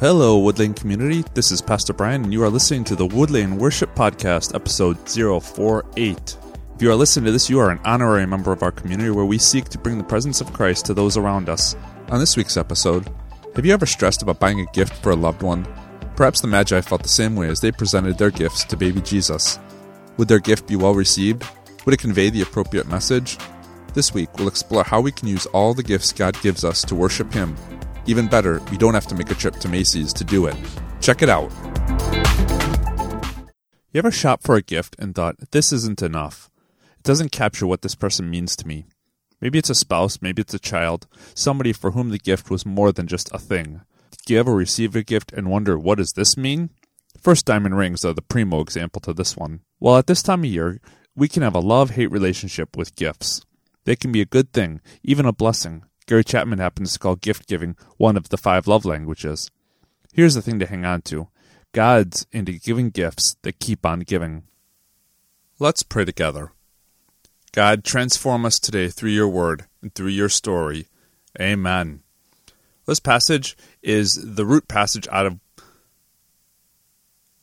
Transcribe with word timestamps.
Hello, 0.00 0.40
Woodlane 0.40 0.74
community. 0.74 1.22
This 1.34 1.52
is 1.52 1.60
Pastor 1.60 1.92
Brian, 1.92 2.24
and 2.24 2.32
you 2.32 2.42
are 2.42 2.48
listening 2.48 2.84
to 2.84 2.96
the 2.96 3.06
Woodlane 3.06 3.58
Worship 3.58 3.94
Podcast, 3.94 4.54
episode 4.54 4.96
048. 5.06 6.38
If 6.74 6.80
you 6.80 6.90
are 6.90 6.94
listening 6.94 7.26
to 7.26 7.32
this, 7.32 7.50
you 7.50 7.60
are 7.60 7.68
an 7.68 7.80
honorary 7.84 8.24
member 8.24 8.50
of 8.50 8.62
our 8.62 8.72
community 8.72 9.10
where 9.10 9.26
we 9.26 9.36
seek 9.36 9.66
to 9.66 9.76
bring 9.76 9.98
the 9.98 10.04
presence 10.04 10.40
of 10.40 10.54
Christ 10.54 10.86
to 10.86 10.94
those 10.94 11.18
around 11.18 11.50
us. 11.50 11.76
On 12.08 12.18
this 12.18 12.34
week's 12.34 12.56
episode, 12.56 13.10
have 13.54 13.66
you 13.66 13.74
ever 13.74 13.84
stressed 13.84 14.22
about 14.22 14.40
buying 14.40 14.60
a 14.60 14.72
gift 14.72 14.94
for 15.02 15.10
a 15.10 15.16
loved 15.16 15.42
one? 15.42 15.68
Perhaps 16.16 16.40
the 16.40 16.48
Magi 16.48 16.80
felt 16.80 17.02
the 17.02 17.08
same 17.10 17.36
way 17.36 17.48
as 17.48 17.60
they 17.60 17.70
presented 17.70 18.16
their 18.16 18.30
gifts 18.30 18.64
to 18.64 18.78
baby 18.78 19.02
Jesus. 19.02 19.58
Would 20.16 20.28
their 20.28 20.38
gift 20.38 20.66
be 20.66 20.76
well 20.76 20.94
received? 20.94 21.44
Would 21.84 21.92
it 21.92 22.00
convey 22.00 22.30
the 22.30 22.40
appropriate 22.40 22.88
message? 22.88 23.36
This 23.92 24.14
week, 24.14 24.30
we'll 24.38 24.48
explore 24.48 24.82
how 24.82 25.02
we 25.02 25.12
can 25.12 25.28
use 25.28 25.44
all 25.48 25.74
the 25.74 25.82
gifts 25.82 26.10
God 26.10 26.40
gives 26.40 26.64
us 26.64 26.80
to 26.86 26.94
worship 26.94 27.34
Him 27.34 27.54
even 28.06 28.28
better, 28.28 28.60
we 28.70 28.76
don't 28.76 28.94
have 28.94 29.06
to 29.08 29.14
make 29.14 29.30
a 29.30 29.34
trip 29.34 29.56
to 29.56 29.68
Macy's 29.68 30.12
to 30.14 30.24
do 30.24 30.46
it. 30.46 30.56
Check 31.00 31.22
it 31.22 31.28
out. 31.28 31.50
You 33.92 33.98
ever 33.98 34.10
shop 34.10 34.42
for 34.42 34.54
a 34.54 34.62
gift 34.62 34.96
and 34.98 35.14
thought, 35.14 35.50
this 35.50 35.72
isn't 35.72 36.02
enough? 36.02 36.50
It 36.98 37.02
doesn't 37.02 37.32
capture 37.32 37.66
what 37.66 37.82
this 37.82 37.94
person 37.94 38.30
means 38.30 38.54
to 38.56 38.66
me. 38.66 38.86
Maybe 39.40 39.58
it's 39.58 39.70
a 39.70 39.74
spouse, 39.74 40.20
maybe 40.20 40.42
it's 40.42 40.54
a 40.54 40.58
child, 40.58 41.06
somebody 41.34 41.72
for 41.72 41.92
whom 41.92 42.10
the 42.10 42.18
gift 42.18 42.50
was 42.50 42.66
more 42.66 42.92
than 42.92 43.06
just 43.06 43.32
a 43.32 43.38
thing. 43.38 43.80
Do 44.26 44.34
you 44.34 44.38
ever 44.38 44.54
receive 44.54 44.94
a 44.94 45.02
gift 45.02 45.32
and 45.32 45.50
wonder, 45.50 45.78
what 45.78 45.98
does 45.98 46.12
this 46.12 46.36
mean? 46.36 46.70
First 47.20 47.46
diamond 47.46 47.76
rings 47.76 48.04
are 48.04 48.12
the 48.12 48.22
primo 48.22 48.60
example 48.60 49.00
to 49.00 49.12
this 49.12 49.36
one. 49.36 49.60
Well, 49.80 49.96
at 49.96 50.06
this 50.06 50.22
time 50.22 50.44
of 50.44 50.50
year, 50.50 50.80
we 51.16 51.26
can 51.26 51.42
have 51.42 51.54
a 51.54 51.60
love 51.60 51.90
hate 51.90 52.10
relationship 52.10 52.76
with 52.76 52.96
gifts. 52.96 53.44
They 53.84 53.96
can 53.96 54.12
be 54.12 54.20
a 54.20 54.26
good 54.26 54.52
thing, 54.52 54.80
even 55.02 55.26
a 55.26 55.32
blessing, 55.32 55.84
Gary 56.10 56.24
Chapman 56.24 56.58
happens 56.58 56.92
to 56.92 56.98
call 56.98 57.14
gift 57.14 57.46
giving 57.46 57.76
one 57.96 58.16
of 58.16 58.30
the 58.30 58.36
five 58.36 58.66
love 58.66 58.84
languages. 58.84 59.48
Here's 60.12 60.34
the 60.34 60.42
thing 60.42 60.58
to 60.58 60.66
hang 60.66 60.84
on 60.84 61.02
to 61.02 61.28
God's 61.70 62.26
into 62.32 62.50
giving 62.50 62.90
gifts 62.90 63.36
that 63.42 63.60
keep 63.60 63.86
on 63.86 64.00
giving. 64.00 64.42
Let's 65.60 65.84
pray 65.84 66.04
together. 66.04 66.50
God, 67.52 67.84
transform 67.84 68.44
us 68.44 68.58
today 68.58 68.88
through 68.88 69.10
your 69.10 69.28
word 69.28 69.66
and 69.82 69.94
through 69.94 70.08
your 70.08 70.28
story. 70.28 70.88
Amen. 71.40 72.00
This 72.86 72.98
passage 72.98 73.56
is 73.80 74.18
the 74.20 74.44
root 74.44 74.66
passage 74.66 75.06
out 75.12 75.26
of. 75.26 75.38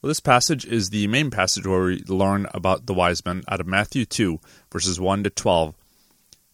Well, 0.02 0.10
this 0.10 0.20
passage 0.20 0.66
is 0.66 0.90
the 0.90 1.08
main 1.08 1.32
passage 1.32 1.66
where 1.66 1.84
we 1.84 2.04
learn 2.10 2.48
about 2.54 2.86
the 2.86 2.94
wise 2.94 3.24
men 3.24 3.44
out 3.48 3.62
of 3.62 3.66
Matthew 3.66 4.04
2, 4.04 4.42
verses 4.70 5.00
1 5.00 5.24
to 5.24 5.30
12. 5.30 5.74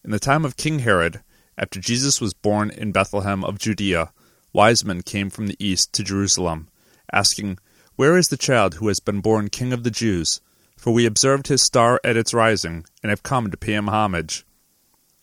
In 0.05 0.11
the 0.11 0.19
time 0.19 0.45
of 0.45 0.57
King 0.57 0.77
Herod, 0.79 1.23
after 1.57 1.79
Jesus 1.79 2.19
was 2.19 2.33
born 2.33 2.69
in 2.69 2.91
Bethlehem 2.91 3.43
of 3.43 3.59
Judea, 3.59 4.11
wise 4.51 4.83
men 4.83 5.01
came 5.01 5.29
from 5.29 5.47
the 5.47 5.57
east 5.59 5.93
to 5.93 6.03
Jerusalem, 6.03 6.67
asking, 7.11 7.59
Where 7.95 8.17
is 8.17 8.27
the 8.27 8.37
child 8.37 8.75
who 8.75 8.87
has 8.87 8.99
been 8.99 9.21
born 9.21 9.49
King 9.49 9.73
of 9.73 9.83
the 9.83 9.91
Jews? 9.91 10.41
For 10.77 10.91
we 10.91 11.05
observed 11.05 11.47
his 11.47 11.63
star 11.63 12.01
at 12.03 12.17
its 12.17 12.33
rising, 12.33 12.85
and 13.01 13.09
have 13.09 13.23
come 13.23 13.49
to 13.49 13.57
pay 13.57 13.73
him 13.73 13.87
homage. 13.87 14.45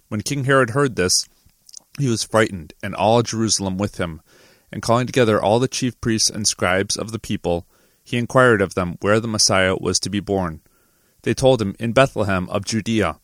When 0.09 0.23
King 0.23 0.45
Herod 0.45 0.71
heard 0.71 0.97
this, 0.97 1.29
he 1.99 2.09
was 2.09 2.25
frightened, 2.25 2.73
and 2.83 2.95
all 2.95 3.23
Jerusalem 3.23 3.77
with 3.77 3.99
him. 3.99 4.23
And 4.73 4.83
calling 4.83 5.07
together 5.07 5.43
all 5.43 5.59
the 5.59 5.69
chief 5.69 6.01
priests 6.01 6.31
and 6.31 6.47
scribes 6.47 6.97
of 6.97 7.13
the 7.13 7.19
people, 7.19 7.67
he 8.03 8.17
inquired 8.17 8.63
of 8.63 8.75
them 8.75 8.97
where 9.01 9.21
the 9.21 9.29
Messiah 9.29 9.75
was 9.79 9.99
to 10.01 10.11
be 10.11 10.21
born. 10.21 10.61
They 11.23 11.35
told 11.35 11.61
him, 11.61 11.77
In 11.79 11.93
Bethlehem 11.93 12.49
of 12.49 12.65
Judea. 12.65 13.19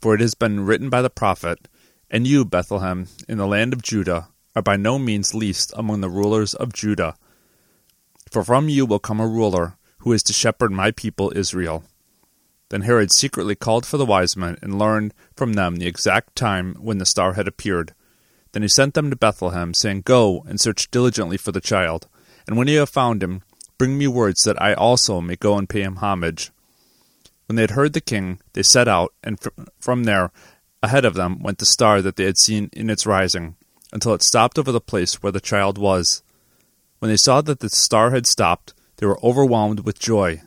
For 0.00 0.14
it 0.14 0.20
has 0.20 0.34
been 0.34 0.64
written 0.64 0.88
by 0.88 1.02
the 1.02 1.10
prophet, 1.10 1.68
and 2.10 2.26
you, 2.26 2.44
Bethlehem, 2.44 3.08
in 3.28 3.38
the 3.38 3.46
land 3.46 3.72
of 3.72 3.82
Judah, 3.82 4.28
are 4.54 4.62
by 4.62 4.76
no 4.76 4.98
means 4.98 5.34
least 5.34 5.72
among 5.76 6.00
the 6.00 6.08
rulers 6.08 6.54
of 6.54 6.72
Judah. 6.72 7.16
For 8.30 8.42
from 8.42 8.68
you 8.68 8.86
will 8.86 8.98
come 8.98 9.20
a 9.20 9.26
ruler, 9.26 9.76
who 9.98 10.12
is 10.12 10.22
to 10.24 10.32
shepherd 10.32 10.70
my 10.70 10.92
people 10.92 11.32
Israel. 11.34 11.84
Then 12.68 12.82
Herod 12.82 13.10
secretly 13.12 13.54
called 13.54 13.86
for 13.86 13.96
the 13.96 14.06
wise 14.06 14.36
men 14.36 14.56
and 14.62 14.78
learned 14.78 15.14
from 15.34 15.54
them 15.54 15.76
the 15.76 15.86
exact 15.86 16.36
time 16.36 16.74
when 16.80 16.98
the 16.98 17.06
star 17.06 17.34
had 17.34 17.46
appeared. 17.46 17.94
Then 18.52 18.62
he 18.62 18.68
sent 18.68 18.94
them 18.94 19.10
to 19.10 19.16
Bethlehem, 19.16 19.74
saying, 19.74 20.02
Go 20.02 20.44
and 20.48 20.60
search 20.60 20.90
diligently 20.90 21.36
for 21.36 21.52
the 21.52 21.60
child, 21.60 22.08
and 22.46 22.56
when 22.56 22.68
you 22.68 22.78
have 22.78 22.88
found 22.88 23.22
him, 23.22 23.42
bring 23.78 23.98
me 23.98 24.06
words 24.06 24.42
that 24.42 24.60
I 24.60 24.74
also 24.74 25.20
may 25.20 25.36
go 25.36 25.58
and 25.58 25.68
pay 25.68 25.82
him 25.82 25.96
homage. 25.96 26.50
When 27.46 27.56
they 27.56 27.62
had 27.62 27.72
heard 27.72 27.92
the 27.92 28.00
king, 28.00 28.40
they 28.54 28.62
set 28.62 28.88
out, 28.88 29.12
and 29.22 29.38
from 29.78 30.04
there 30.04 30.32
Ahead 30.82 31.04
of 31.04 31.14
them 31.14 31.42
went 31.42 31.58
the 31.58 31.66
star 31.66 32.02
that 32.02 32.16
they 32.16 32.24
had 32.24 32.38
seen 32.38 32.70
in 32.72 32.90
its 32.90 33.06
rising, 33.06 33.56
until 33.92 34.14
it 34.14 34.22
stopped 34.22 34.58
over 34.58 34.70
the 34.72 34.80
place 34.80 35.22
where 35.22 35.32
the 35.32 35.40
child 35.40 35.78
was. 35.78 36.22
When 36.98 37.10
they 37.10 37.16
saw 37.16 37.40
that 37.40 37.60
the 37.60 37.68
star 37.68 38.10
had 38.10 38.26
stopped, 38.26 38.74
they 38.96 39.06
were 39.06 39.24
overwhelmed 39.24 39.80
with 39.80 39.98
joy. 39.98 40.42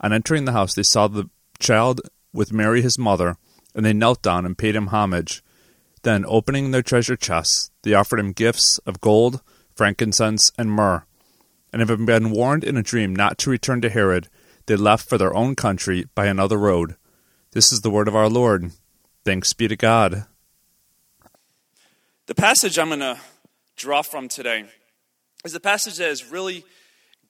On 0.00 0.12
entering 0.12 0.44
the 0.44 0.52
house, 0.52 0.74
they 0.74 0.82
saw 0.82 1.08
the 1.08 1.28
child 1.58 2.00
with 2.32 2.52
Mary 2.52 2.82
his 2.82 2.98
mother, 2.98 3.36
and 3.74 3.84
they 3.84 3.92
knelt 3.92 4.22
down 4.22 4.44
and 4.44 4.58
paid 4.58 4.76
him 4.76 4.88
homage. 4.88 5.42
Then, 6.02 6.24
opening 6.26 6.70
their 6.70 6.82
treasure 6.82 7.16
chests, 7.16 7.70
they 7.82 7.94
offered 7.94 8.20
him 8.20 8.32
gifts 8.32 8.78
of 8.86 9.00
gold, 9.00 9.40
frankincense, 9.74 10.50
and 10.58 10.70
myrrh. 10.70 11.04
And 11.72 11.80
having 11.80 12.06
been 12.06 12.30
warned 12.30 12.62
in 12.64 12.76
a 12.76 12.82
dream 12.82 13.16
not 13.16 13.38
to 13.38 13.50
return 13.50 13.80
to 13.80 13.90
Herod, 13.90 14.28
they 14.66 14.76
left 14.76 15.08
for 15.08 15.18
their 15.18 15.34
own 15.34 15.56
country 15.56 16.06
by 16.14 16.26
another 16.26 16.58
road. 16.58 16.96
This 17.52 17.72
is 17.72 17.80
the 17.80 17.90
word 17.90 18.08
of 18.08 18.16
our 18.16 18.28
Lord. 18.28 18.70
Thanks 19.24 19.54
be 19.54 19.68
to 19.68 19.76
God. 19.76 20.26
The 22.26 22.34
passage 22.34 22.78
I'm 22.78 22.88
going 22.88 23.00
to 23.00 23.18
draw 23.74 24.02
from 24.02 24.28
today 24.28 24.66
is 25.46 25.54
the 25.54 25.60
passage 25.60 25.96
that 25.96 26.08
has 26.08 26.30
really 26.30 26.62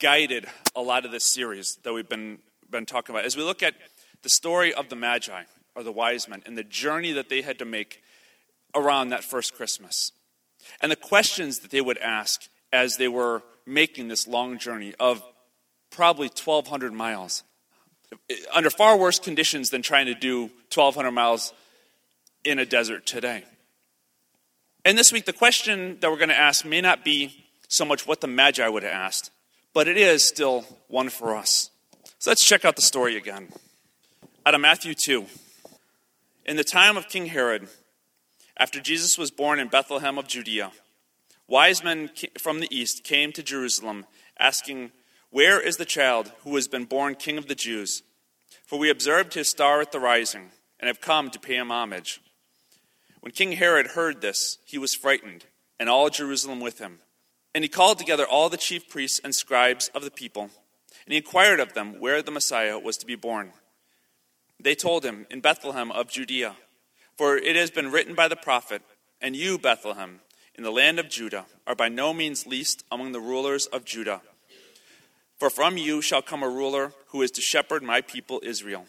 guided 0.01 0.47
a 0.75 0.83
lot 0.83 1.05
of 1.05 1.13
this 1.13 1.25
series 1.25 1.79
that 1.85 1.93
we've 1.93 2.09
been, 2.09 2.41
been 2.69 2.85
talking 2.85 3.15
about. 3.15 3.25
As 3.25 3.37
we 3.37 3.45
look 3.45 3.63
at 3.63 3.75
the 4.25 4.29
story 4.29 4.75
of 4.75 4.89
the 4.89 4.97
Magi, 4.97 5.45
or 5.77 5.85
the 5.85 5.93
wise 5.93 6.27
men, 6.27 6.43
and 6.47 6.59
the 6.59 6.65
journey 6.65 7.13
that 7.13 7.29
they 7.29 7.43
had 7.43 7.61
to 7.61 7.65
make 7.65 8.03
around 8.75 9.11
that 9.11 9.23
first 9.23 9.55
Christmas, 9.55 10.11
and 10.81 10.91
the 10.91 10.97
questions 10.97 11.61
that 11.61 11.71
they 11.71 11.81
would 11.81 11.99
ask 11.99 12.49
as 12.73 12.97
they 12.97 13.07
were 13.07 13.45
making 13.67 14.09
this 14.09 14.27
long 14.27 14.59
journey 14.59 14.95
of 14.99 15.23
probably 15.91 16.27
1,200 16.27 16.93
miles, 16.93 17.45
under 18.53 18.71
far 18.71 18.97
worse 18.97 19.21
conditions 19.21 19.71
than 19.71 19.81
trying 19.81 20.07
to 20.07 20.15
do 20.15 20.51
1,200 20.75 21.13
miles 21.13 21.53
in 22.45 22.59
a 22.59 22.67
desert 22.67 23.07
today. 23.07 23.45
And 24.85 24.99
this 24.99 25.13
week, 25.13 25.25
the 25.25 25.33
question 25.33 25.99
that 26.01 26.11
we're 26.11 26.19
going 26.19 26.29
to 26.29 26.39
ask 26.39 26.65
may 26.65 26.81
not 26.81 27.05
be 27.05 27.45
so 27.69 27.85
much 27.85 28.07
what 28.07 28.21
the 28.21 28.27
Magi 28.27 28.69
would 28.69 28.83
have 28.83 28.93
asked, 28.93 29.31
but 29.73 29.89
it 29.89 29.97
is 29.97 30.23
still 30.25 30.65
one 30.89 31.09
for 31.09 31.35
us. 31.35 31.71
So 32.19 32.31
let's 32.31 32.45
check 32.45 32.65
out 32.65 32.77
the 32.77 32.83
story 32.83 33.17
again. 33.17 33.49
Out 34.47 34.55
of 34.55 34.61
Matthew 34.61 34.95
2. 34.95 35.27
In 36.45 36.57
the 36.57 36.65
time 36.65 36.97
of 36.99 37.09
King 37.09 37.27
Herod, 37.27 37.69
after 38.59 38.81
Jesus 38.81 39.17
was 39.17 39.31
born 39.31 39.59
in 39.59 39.69
Bethlehem 39.69 40.19
of 40.19 40.29
Judea, 40.29 40.73
wise 41.49 41.83
men 41.83 42.11
from 42.39 42.61
the 42.61 42.69
east 42.75 43.05
came 43.05 43.33
to 43.33 43.43
Jerusalem, 43.43 44.05
asking, 44.39 44.93
Where 45.31 45.61
is 45.61 45.79
the 45.79 45.85
child 45.87 46.31
who 46.45 46.55
has 46.57 46.69
been 46.69 46.85
born 46.85 47.15
King 47.15 47.39
of 47.39 47.49
the 47.49 47.55
Jews? 47.55 48.03
For 48.67 48.79
we 48.79 48.91
observed 48.91 49.35
his 49.35 49.49
star 49.49 49.81
at 49.81 49.93
the 49.93 50.01
rising, 50.01 50.51
and 50.79 50.89
have 50.89 51.01
come 51.01 51.31
to 51.31 51.41
pay 51.41 51.57
him 51.57 51.71
homage. 51.71 52.21
When 53.25 53.33
King 53.33 53.53
Herod 53.53 53.87
heard 53.87 54.21
this, 54.21 54.59
he 54.67 54.77
was 54.77 54.95
frightened, 54.95 55.47
and 55.81 55.89
all 55.89 56.11
Jerusalem 56.11 56.61
with 56.61 56.79
him. 56.79 56.99
And 57.55 57.65
he 57.65 57.69
called 57.69 57.99
together 57.99 58.27
all 58.27 58.51
the 58.51 58.59
chief 58.59 58.87
priests 58.87 59.19
and 59.25 59.35
scribes 59.35 59.89
of 59.95 60.05
the 60.05 60.11
people, 60.11 60.43
and 60.43 61.13
he 61.13 61.17
inquired 61.17 61.59
of 61.59 61.73
them 61.73 61.99
where 61.99 62.21
the 62.21 62.31
Messiah 62.31 62.79
was 62.79 62.99
to 62.99 63.07
be 63.07 63.15
born. 63.15 63.53
They 64.61 64.75
told 64.75 65.07
him, 65.07 65.27
In 65.31 65.41
Bethlehem 65.41 65.91
of 65.91 66.11
Judea, 66.11 66.57
for 67.17 67.39
it 67.39 67.57
has 67.57 67.71
been 67.71 67.91
written 67.91 68.15
by 68.15 68.29
the 68.29 68.37
prophet, 68.37 68.83
And 69.23 69.35
you, 69.35 69.57
Bethlehem, 69.57 70.21
in 70.55 70.63
the 70.63 70.71
land 70.71 70.99
of 70.99 71.09
Judah, 71.09 71.47
are 71.67 71.75
by 71.75 71.89
no 71.89 72.13
means 72.13 72.47
least 72.47 72.85
among 72.93 73.13
the 73.13 73.21
rulers 73.21 73.65
of 73.65 73.87
Judah. 73.87 74.21
For 75.39 75.49
from 75.49 75.79
you 75.79 76.03
shall 76.03 76.21
come 76.21 76.43
a 76.43 76.49
ruler 76.51 76.93
who 77.07 77.23
is 77.23 77.31
to 77.31 77.41
shepherd 77.41 77.83
my 77.83 78.03
people 78.03 78.43
Israel. 78.45 78.85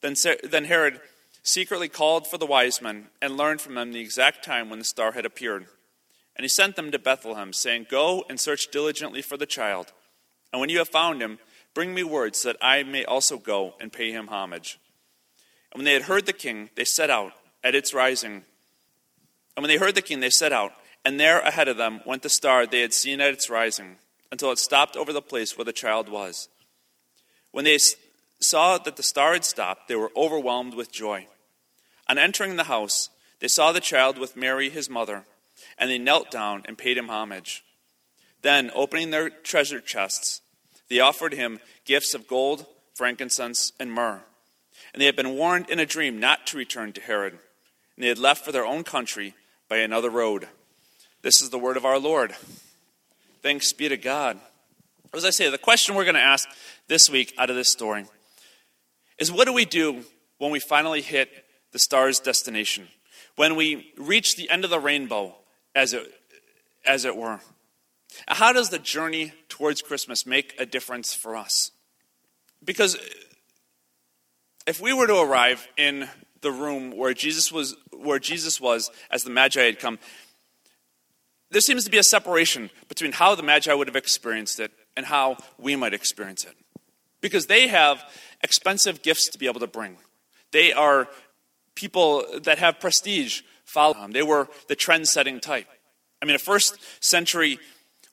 Then, 0.00 0.64
Herod 0.64 1.02
secretly 1.42 1.88
called 1.88 2.26
for 2.26 2.38
the 2.38 2.46
wise 2.46 2.82
men 2.82 3.08
and 3.20 3.36
learned 3.36 3.60
from 3.60 3.74
them 3.74 3.92
the 3.92 4.00
exact 4.00 4.44
time 4.44 4.68
when 4.68 4.78
the 4.78 4.84
star 4.84 5.12
had 5.12 5.26
appeared. 5.26 5.66
And 6.36 6.44
he 6.44 6.48
sent 6.48 6.76
them 6.76 6.90
to 6.90 6.98
Bethlehem, 6.98 7.52
saying, 7.52 7.86
Go 7.90 8.24
and 8.28 8.38
search 8.38 8.70
diligently 8.70 9.22
for 9.22 9.36
the 9.36 9.46
child. 9.46 9.92
And 10.52 10.60
when 10.60 10.70
you 10.70 10.78
have 10.78 10.88
found 10.88 11.20
him, 11.20 11.38
bring 11.74 11.94
me 11.94 12.02
word 12.02 12.34
so 12.36 12.48
that 12.48 12.58
I 12.62 12.82
may 12.82 13.04
also 13.04 13.38
go 13.38 13.74
and 13.80 13.92
pay 13.92 14.12
him 14.12 14.28
homage. 14.28 14.78
And 15.72 15.80
when 15.80 15.84
they 15.84 15.92
had 15.92 16.02
heard 16.02 16.26
the 16.26 16.32
king, 16.32 16.70
they 16.76 16.84
set 16.84 17.10
out 17.10 17.32
at 17.62 17.74
its 17.74 17.94
rising. 17.94 18.44
And 19.56 19.62
when 19.62 19.68
they 19.68 19.76
heard 19.76 19.94
the 19.94 20.02
king, 20.02 20.20
they 20.20 20.30
set 20.30 20.52
out, 20.52 20.72
and 21.04 21.18
there 21.18 21.40
ahead 21.40 21.68
of 21.68 21.76
them 21.76 22.00
went 22.06 22.22
the 22.22 22.30
star 22.30 22.66
they 22.66 22.80
had 22.80 22.92
seen 22.92 23.20
at 23.20 23.32
its 23.32 23.50
rising, 23.50 23.96
until 24.32 24.50
it 24.50 24.58
stopped 24.58 24.96
over 24.96 25.12
the 25.12 25.22
place 25.22 25.56
where 25.56 25.64
the 25.64 25.72
child 25.72 26.08
was. 26.08 26.48
When 27.52 27.64
they 27.64 27.78
saw 28.40 28.78
that 28.78 28.96
the 28.96 29.02
star 29.02 29.34
had 29.34 29.44
stopped, 29.44 29.88
they 29.88 29.96
were 29.96 30.12
overwhelmed 30.16 30.74
with 30.74 30.92
joy. 30.92 31.26
On 32.08 32.18
entering 32.18 32.56
the 32.56 32.64
house, 32.64 33.10
they 33.40 33.48
saw 33.48 33.72
the 33.72 33.80
child 33.80 34.18
with 34.18 34.36
Mary, 34.36 34.68
his 34.68 34.90
mother, 34.90 35.24
and 35.78 35.90
they 35.90 35.98
knelt 35.98 36.30
down 36.30 36.62
and 36.66 36.78
paid 36.78 36.98
him 36.98 37.08
homage. 37.08 37.64
Then, 38.42 38.70
opening 38.74 39.10
their 39.10 39.30
treasure 39.30 39.80
chests, 39.80 40.40
they 40.88 41.00
offered 41.00 41.34
him 41.34 41.60
gifts 41.84 42.14
of 42.14 42.26
gold, 42.26 42.66
frankincense, 42.94 43.72
and 43.78 43.92
myrrh. 43.92 44.22
And 44.92 45.00
they 45.00 45.06
had 45.06 45.16
been 45.16 45.36
warned 45.36 45.68
in 45.68 45.78
a 45.78 45.86
dream 45.86 46.18
not 46.18 46.46
to 46.48 46.56
return 46.58 46.92
to 46.94 47.00
Herod. 47.00 47.34
And 47.34 48.04
they 48.04 48.08
had 48.08 48.18
left 48.18 48.44
for 48.44 48.52
their 48.52 48.66
own 48.66 48.82
country 48.82 49.34
by 49.68 49.78
another 49.78 50.10
road. 50.10 50.48
This 51.22 51.42
is 51.42 51.50
the 51.50 51.58
word 51.58 51.76
of 51.76 51.84
our 51.84 51.98
Lord. 51.98 52.34
Thanks 53.42 53.72
be 53.72 53.88
to 53.88 53.96
God. 53.96 54.38
As 55.12 55.24
I 55.24 55.30
say, 55.30 55.50
the 55.50 55.58
question 55.58 55.94
we're 55.94 56.04
going 56.04 56.14
to 56.14 56.20
ask 56.20 56.48
this 56.88 57.10
week 57.10 57.34
out 57.36 57.50
of 57.50 57.56
this 57.56 57.70
story 57.70 58.06
is 59.20 59.30
what 59.30 59.46
do 59.46 59.52
we 59.52 59.64
do 59.64 60.02
when 60.38 60.50
we 60.50 60.58
finally 60.58 61.02
hit 61.02 61.30
the 61.70 61.78
star's 61.78 62.18
destination? 62.18 62.88
When 63.36 63.54
we 63.54 63.92
reach 63.96 64.34
the 64.34 64.50
end 64.50 64.64
of 64.64 64.70
the 64.70 64.80
rainbow, 64.80 65.36
as 65.74 65.92
it, 65.92 66.12
as 66.84 67.04
it 67.04 67.16
were? 67.16 67.40
How 68.26 68.52
does 68.52 68.70
the 68.70 68.78
journey 68.78 69.32
towards 69.48 69.82
Christmas 69.82 70.26
make 70.26 70.54
a 70.58 70.66
difference 70.66 71.14
for 71.14 71.36
us? 71.36 71.70
Because 72.64 72.96
if 74.66 74.80
we 74.80 74.92
were 74.92 75.06
to 75.06 75.20
arrive 75.20 75.68
in 75.76 76.08
the 76.40 76.50
room 76.50 76.90
where 76.96 77.14
Jesus 77.14 77.52
was, 77.52 77.76
where 77.92 78.18
Jesus 78.18 78.60
was 78.60 78.90
as 79.10 79.22
the 79.22 79.30
Magi 79.30 79.62
had 79.62 79.78
come, 79.78 79.98
there 81.50 81.60
seems 81.60 81.84
to 81.84 81.90
be 81.90 81.98
a 81.98 82.04
separation 82.04 82.70
between 82.88 83.12
how 83.12 83.34
the 83.34 83.42
Magi 83.42 83.72
would 83.72 83.88
have 83.88 83.96
experienced 83.96 84.60
it 84.60 84.72
and 84.96 85.06
how 85.06 85.36
we 85.58 85.76
might 85.76 85.94
experience 85.94 86.44
it. 86.44 86.54
Because 87.20 87.46
they 87.46 87.68
have 87.68 88.02
expensive 88.42 89.02
gifts 89.02 89.28
to 89.30 89.38
be 89.38 89.46
able 89.46 89.60
to 89.60 89.66
bring. 89.66 89.96
They 90.52 90.72
are 90.72 91.08
people 91.74 92.24
that 92.42 92.58
have 92.58 92.80
prestige 92.80 93.42
follow 93.64 93.94
them. 93.94 94.12
They 94.12 94.22
were 94.22 94.48
the 94.68 94.76
trend 94.76 95.08
setting 95.08 95.40
type. 95.40 95.66
I 96.20 96.26
mean, 96.26 96.34
a 96.34 96.40
first 96.40 96.78
century 97.02 97.58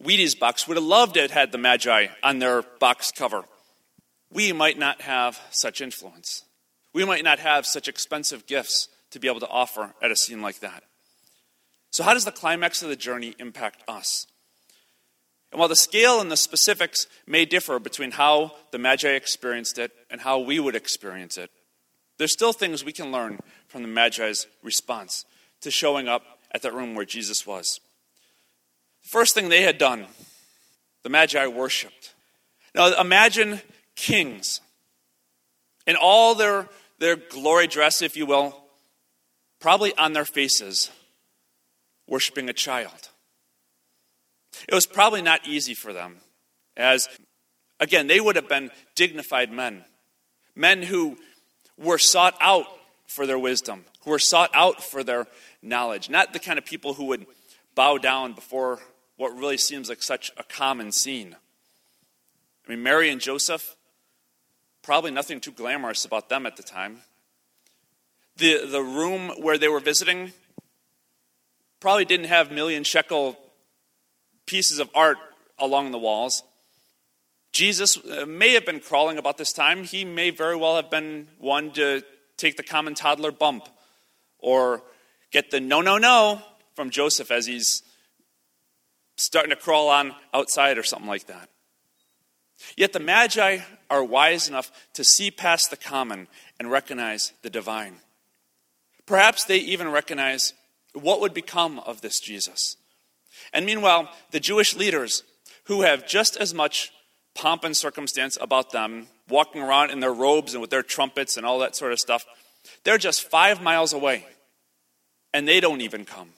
Wheaties 0.02 0.38
box 0.38 0.68
would 0.68 0.78
have 0.78 0.84
loved 0.84 1.16
have 1.16 1.32
had 1.32 1.52
the 1.52 1.58
Magi 1.58 2.08
on 2.22 2.40
their 2.40 2.62
box 2.62 3.12
cover. 3.12 3.44
We 4.32 4.54
might 4.54 4.78
not 4.78 5.02
have 5.02 5.42
such 5.50 5.82
influence. 5.82 6.44
We 6.94 7.04
might 7.04 7.24
not 7.24 7.40
have 7.40 7.66
such 7.66 7.88
expensive 7.88 8.46
gifts 8.46 8.90
to 9.12 9.20
be 9.20 9.28
able 9.28 9.40
to 9.40 9.48
offer 9.48 9.94
at 10.02 10.12
a 10.12 10.16
scene 10.16 10.42
like 10.42 10.60
that. 10.60 10.84
So, 11.92 12.04
how 12.04 12.14
does 12.14 12.26
the 12.26 12.32
climax 12.32 12.84
of 12.84 12.90
the 12.90 12.96
journey 12.96 13.34
impact 13.40 13.84
us? 13.88 14.28
And 15.52 15.60
while 15.60 15.70
the 15.70 15.76
scale 15.76 16.20
and 16.20 16.32
the 16.32 16.38
specifics 16.38 17.08
may 17.26 17.46
differ 17.46 17.80
between 17.80 18.12
how 18.12 18.54
the 18.72 18.78
Magi 18.78 19.10
experienced 19.10 19.78
it 19.78 19.92
and 20.10 20.22
how 20.22 20.40
we 20.40 20.60
would 20.60 20.76
experience 20.76 21.38
it, 21.38 21.50
there's 22.18 22.34
still 22.34 22.54
things 22.54 22.84
we 22.84 22.92
can 22.92 23.12
learn 23.12 23.40
from 23.68 23.82
the 23.82 23.88
Magi's 23.88 24.48
response 24.64 25.26
to 25.62 25.72
showing 25.72 26.08
up 26.08 26.24
at 26.52 26.62
that 26.62 26.74
room 26.74 26.96
where 26.96 27.06
Jesus 27.06 27.46
was. 27.46 27.80
The 29.04 29.10
First 29.10 29.34
thing 29.34 29.50
they 29.50 29.62
had 29.62 29.78
done, 29.78 30.08
the 31.04 31.10
Magi 31.10 31.48
worshiped. 31.48 32.14
Now 32.76 33.00
imagine 33.00 33.62
kings 33.96 34.62
in 35.86 35.96
all 35.96 36.36
their, 36.36 36.68
their 37.00 37.16
glory 37.16 37.68
dress, 37.68 38.02
if 38.02 38.18
you 38.18 38.26
will, 38.26 38.64
probably 39.60 39.96
on 39.98 40.14
their 40.14 40.26
faces, 40.26 40.92
worshiping 42.08 42.50
a 42.50 42.54
child. 42.54 43.10
It 44.68 44.74
was 44.74 44.86
probably 44.86 45.22
not 45.22 45.48
easy 45.48 45.74
for 45.74 45.94
them, 45.94 46.18
as, 46.76 47.08
again, 47.80 48.08
they 48.08 48.20
would 48.20 48.36
have 48.36 48.50
been 48.50 48.72
dignified 48.96 49.52
men, 49.52 49.84
men 50.56 50.84
who 50.84 51.18
were 51.78 51.98
sought 51.98 52.36
out 52.42 52.66
for 53.08 53.26
their 53.26 53.40
wisdom, 53.40 53.86
who 54.04 54.12
were 54.12 54.20
sought 54.20 54.52
out 54.54 54.84
for 54.84 55.04
their 55.04 55.28
knowledge, 55.62 56.10
not 56.10 56.34
the 56.34 56.40
kind 56.40 56.58
of 56.58 56.66
people 56.66 56.94
who 56.94 57.06
would 57.06 57.26
bow 57.76 57.98
down 57.98 58.34
before 58.34 58.80
what 59.16 59.36
really 59.36 59.58
seems 59.58 59.90
like 59.90 60.02
such 60.02 60.32
a 60.38 60.44
common 60.44 60.92
scene. 60.92 61.36
I 62.66 62.72
mean, 62.72 62.84
Mary 62.84 63.10
and 63.10 63.22
Joseph, 63.22 63.76
probably 64.82 65.12
nothing 65.12 65.40
too 65.40 65.52
glamorous 65.52 66.06
about 66.06 66.30
them 66.30 66.46
at 66.46 66.58
the 66.58 66.64
time. 66.64 67.02
The, 68.38 68.66
the 68.66 68.82
room 68.82 69.32
where 69.40 69.58
they 69.58 69.68
were 69.68 69.80
visiting 69.80 70.34
probably 71.80 72.06
didn't 72.06 72.28
have 72.28 72.52
million 72.52 72.84
shekel 72.84 73.38
pieces 74.48 74.80
of 74.80 74.90
art 74.96 75.18
along 75.60 75.92
the 75.92 76.00
walls. 76.00 76.42
Jesus 77.52 77.98
uh, 77.98 78.26
may 78.26 78.54
have 78.54 78.66
been 78.66 78.80
crawling 78.80 79.18
about 79.18 79.38
this 79.38 79.54
time. 79.54 79.84
He 79.84 80.04
may 80.04 80.32
very 80.32 80.56
well 80.56 80.76
have 80.76 80.90
been 80.90 81.28
one 81.38 81.72
to 81.72 82.04
take 82.38 82.58
the 82.58 82.64
common 82.64 82.96
toddler 82.96 83.32
bump 83.32 83.68
or 84.40 84.82
get 85.32 85.52
the 85.52 85.60
no, 85.60 85.82
no, 85.82 85.98
no 85.98 86.42
from 86.76 86.90
Joseph 86.90 87.32
as 87.32 87.46
he's 87.46 87.84
starting 89.18 89.50
to 89.50 89.56
crawl 89.56 89.90
on 89.90 90.14
outside 90.34 90.78
or 90.78 90.84
something 90.84 91.08
like 91.08 91.28
that. 91.28 91.50
Yet 92.76 92.94
the 92.94 93.00
Magi 93.00 93.60
are 93.90 94.04
wise 94.04 94.48
enough 94.48 94.72
to 94.94 95.04
see 95.04 95.32
past 95.32 95.70
the 95.70 95.78
common 95.78 96.28
and 96.60 96.72
recognize 96.72 97.34
the 97.42 97.50
divine. 97.50 97.98
Perhaps 99.06 99.46
they 99.46 99.58
even 99.58 99.90
recognize 99.90 100.54
what 100.94 101.22
would 101.22 101.34
become 101.34 101.80
of 101.80 102.02
this 102.02 102.20
Jesus. 102.20 102.78
And 103.54 103.66
meanwhile, 103.66 104.10
the 104.32 104.40
Jewish 104.40 104.76
leaders, 104.76 105.24
who 105.66 105.82
have 105.82 106.08
just 106.08 106.38
as 106.38 106.54
much 106.54 106.92
pomp 107.36 107.64
and 107.64 107.76
circumstance 107.76 108.38
about 108.40 108.72
them, 108.72 109.08
walking 109.30 109.62
around 109.62 109.92
in 109.92 110.00
their 110.00 110.14
robes 110.14 110.54
and 110.54 110.62
with 110.62 110.70
their 110.70 110.84
trumpets 110.84 111.38
and 111.38 111.46
all 111.46 111.60
that 111.60 111.76
sort 111.76 111.92
of 111.92 112.00
stuff, 112.00 112.26
they're 112.84 112.98
just 112.98 113.30
five 113.30 113.62
miles 113.62 113.94
away, 113.94 114.26
and 115.34 115.48
they 115.48 115.60
don't 115.60 115.82
even 115.82 116.06
come. 116.06 116.30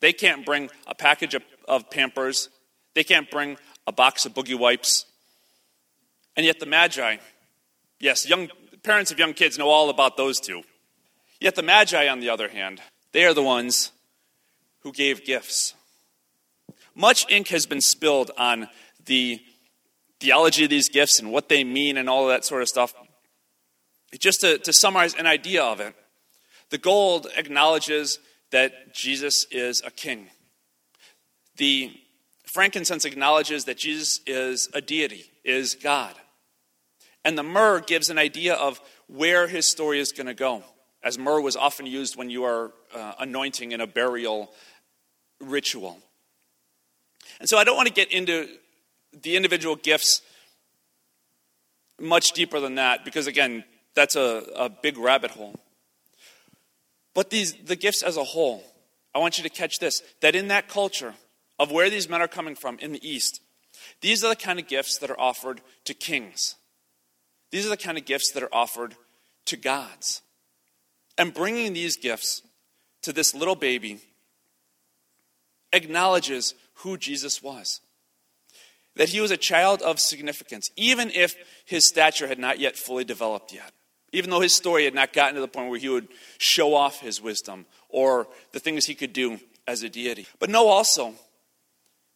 They 0.00 0.12
can't 0.12 0.44
bring 0.44 0.70
a 0.86 0.94
package 0.94 1.34
of, 1.34 1.42
of 1.66 1.90
Pampers, 1.90 2.48
they 2.94 3.04
can't 3.04 3.30
bring 3.30 3.56
a 3.86 3.92
box 3.92 4.26
of 4.26 4.34
boogie 4.34 4.58
wipes. 4.58 5.06
And 6.36 6.44
yet, 6.44 6.60
the 6.60 6.66
Magi, 6.66 7.16
yes, 8.00 8.28
young 8.28 8.48
parents 8.82 9.10
of 9.10 9.18
young 9.18 9.32
kids 9.32 9.58
know 9.58 9.68
all 9.68 9.90
about 9.90 10.16
those 10.16 10.40
two. 10.40 10.62
Yet, 11.40 11.54
the 11.54 11.62
Magi, 11.62 12.08
on 12.08 12.20
the 12.20 12.30
other 12.30 12.48
hand, 12.48 12.80
they 13.12 13.24
are 13.24 13.34
the 13.34 13.42
ones 13.42 13.92
who 14.80 14.92
gave 14.92 15.24
gifts. 15.24 15.74
Much 16.94 17.26
ink 17.30 17.48
has 17.48 17.66
been 17.66 17.80
spilled 17.80 18.30
on 18.38 18.68
the 19.06 19.40
theology 20.20 20.64
of 20.64 20.70
these 20.70 20.88
gifts 20.88 21.18
and 21.18 21.32
what 21.32 21.48
they 21.48 21.64
mean 21.64 21.96
and 21.96 22.08
all 22.08 22.24
of 22.24 22.28
that 22.28 22.44
sort 22.44 22.62
of 22.62 22.68
stuff. 22.68 22.94
Just 24.18 24.40
to, 24.40 24.58
to 24.58 24.72
summarize 24.72 25.14
an 25.14 25.26
idea 25.26 25.62
of 25.62 25.80
it, 25.80 25.94
the 26.70 26.78
gold 26.78 27.26
acknowledges 27.36 28.18
that 28.50 28.94
Jesus 28.94 29.46
is 29.50 29.82
a 29.84 29.90
king. 29.90 30.28
The 31.56 31.92
frankincense 32.46 33.04
acknowledges 33.04 33.64
that 33.64 33.76
Jesus 33.76 34.20
is 34.26 34.68
a 34.72 34.80
deity, 34.80 35.24
is 35.44 35.74
God. 35.74 36.14
And 37.24 37.36
the 37.36 37.42
myrrh 37.42 37.80
gives 37.80 38.10
an 38.10 38.18
idea 38.18 38.54
of 38.54 38.80
where 39.08 39.48
his 39.48 39.70
story 39.70 39.98
is 39.98 40.12
going 40.12 40.26
to 40.26 40.34
go, 40.34 40.62
as 41.02 41.18
myrrh 41.18 41.40
was 41.40 41.56
often 41.56 41.86
used 41.86 42.16
when 42.16 42.30
you 42.30 42.44
are 42.44 42.72
uh, 42.94 43.14
anointing 43.18 43.72
in 43.72 43.80
a 43.80 43.86
burial 43.86 44.52
ritual. 45.40 45.98
And 47.40 47.48
so 47.48 47.58
I 47.58 47.64
don't 47.64 47.76
want 47.76 47.88
to 47.88 47.94
get 47.94 48.12
into 48.12 48.48
the 49.12 49.36
individual 49.36 49.76
gifts 49.76 50.22
much 52.00 52.32
deeper 52.32 52.60
than 52.60 52.74
that, 52.76 53.04
because 53.04 53.26
again, 53.26 53.64
that's 53.94 54.16
a, 54.16 54.44
a 54.56 54.68
big 54.68 54.98
rabbit 54.98 55.30
hole. 55.30 55.54
But 57.14 57.30
these, 57.30 57.54
the 57.54 57.76
gifts 57.76 58.02
as 58.02 58.16
a 58.16 58.24
whole, 58.24 58.64
I 59.14 59.18
want 59.18 59.38
you 59.38 59.44
to 59.44 59.50
catch 59.50 59.78
this 59.78 60.02
that 60.20 60.34
in 60.34 60.48
that 60.48 60.68
culture 60.68 61.14
of 61.58 61.70
where 61.70 61.88
these 61.88 62.08
men 62.08 62.20
are 62.20 62.28
coming 62.28 62.56
from 62.56 62.78
in 62.80 62.92
the 62.92 63.08
East, 63.08 63.40
these 64.00 64.24
are 64.24 64.28
the 64.28 64.36
kind 64.36 64.58
of 64.58 64.66
gifts 64.66 64.98
that 64.98 65.10
are 65.10 65.20
offered 65.20 65.60
to 65.84 65.94
kings. 65.94 66.56
These 67.52 67.64
are 67.64 67.70
the 67.70 67.76
kind 67.76 67.96
of 67.96 68.04
gifts 68.04 68.32
that 68.32 68.42
are 68.42 68.52
offered 68.52 68.96
to 69.46 69.56
gods. 69.56 70.22
And 71.16 71.32
bringing 71.32 71.72
these 71.72 71.96
gifts 71.96 72.42
to 73.02 73.12
this 73.12 73.34
little 73.34 73.54
baby 73.54 74.00
acknowledges 75.72 76.54
who 76.78 76.96
Jesus 76.96 77.42
was 77.42 77.80
that 78.96 79.08
he 79.08 79.20
was 79.20 79.30
a 79.30 79.36
child 79.36 79.82
of 79.82 80.00
significance, 80.00 80.70
even 80.76 81.10
if 81.10 81.34
his 81.64 81.88
stature 81.88 82.28
had 82.28 82.38
not 82.38 82.58
yet 82.58 82.76
fully 82.76 83.04
developed 83.04 83.52
yet. 83.52 83.72
Even 84.12 84.30
though 84.30 84.40
his 84.40 84.54
story 84.54 84.84
had 84.84 84.94
not 84.94 85.12
gotten 85.12 85.34
to 85.34 85.40
the 85.40 85.48
point 85.48 85.70
where 85.70 85.78
he 85.78 85.88
would 85.88 86.08
show 86.38 86.74
off 86.74 87.00
his 87.00 87.20
wisdom 87.20 87.66
or 87.88 88.28
the 88.52 88.60
things 88.60 88.86
he 88.86 88.94
could 88.94 89.12
do 89.12 89.40
as 89.66 89.82
a 89.82 89.88
deity. 89.88 90.26
But 90.38 90.50
know 90.50 90.68
also, 90.68 91.14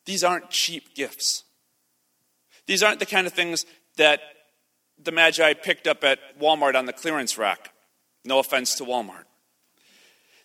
these 0.06 0.22
aren't 0.22 0.50
cheap 0.50 0.94
gifts. 0.94 1.42
These 2.66 2.82
aren't 2.82 3.00
the 3.00 3.06
kind 3.06 3.26
of 3.26 3.32
things 3.32 3.66
that 3.96 4.20
the 5.02 5.10
Magi 5.10 5.54
picked 5.54 5.88
up 5.88 6.04
at 6.04 6.20
Walmart 6.38 6.76
on 6.76 6.86
the 6.86 6.92
clearance 6.92 7.36
rack. 7.36 7.72
No 8.24 8.38
offense 8.38 8.76
to 8.76 8.84
Walmart. 8.84 9.24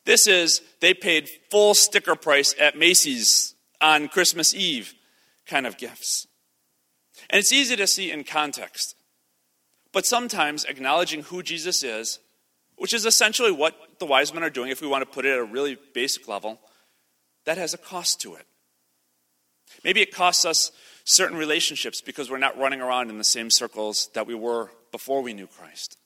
This 0.06 0.26
is, 0.26 0.62
they 0.80 0.94
paid 0.94 1.30
full 1.52 1.76
sticker 1.76 2.16
price 2.16 2.56
at 2.60 2.78
Macy's 2.78 3.53
on 3.84 4.08
Christmas 4.08 4.56
Eve 4.56 4.96
kind 5.46 5.68
of 5.68 5.78
gifts. 5.78 6.26
And 7.30 7.40
it's 7.40 7.52
easy 7.52 7.76
to 7.76 7.86
see 7.86 8.12
in 8.12 8.24
context. 8.24 8.96
But 9.92 10.06
sometimes 10.08 10.64
acknowledging 10.66 11.24
who 11.24 11.44
Jesus 11.44 11.84
is, 11.84 12.20
which 12.78 12.94
is 12.94 13.06
essentially 13.06 13.52
what 13.52 13.76
the 14.00 14.06
wise 14.06 14.34
men 14.34 14.42
are 14.42 14.50
doing 14.50 14.72
if 14.72 14.82
we 14.82 14.88
want 14.88 15.04
to 15.04 15.14
put 15.14 15.26
it 15.26 15.34
at 15.34 15.40
a 15.40 15.44
really 15.44 15.78
basic 15.94 16.28
level, 16.28 16.60
that 17.46 17.58
has 17.58 17.74
a 17.74 17.78
cost 17.78 18.22
to 18.22 18.34
it. 18.36 18.48
Maybe 19.84 20.02
it 20.02 20.14
costs 20.14 20.46
us 20.46 20.72
certain 21.04 21.38
relationships 21.38 22.02
because 22.02 22.32
we're 22.32 22.38
not 22.38 22.58
running 22.58 22.82
around 22.82 23.10
in 23.10 23.18
the 23.18 23.24
same 23.24 23.52
circles 23.52 24.10
that 24.14 24.26
we 24.26 24.34
were 24.34 24.72
before 24.92 25.22
we 25.22 25.34
knew 25.34 25.48
Christ. 25.48 25.98